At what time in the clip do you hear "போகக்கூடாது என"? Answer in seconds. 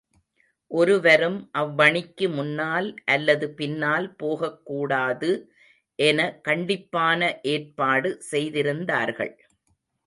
4.15-6.19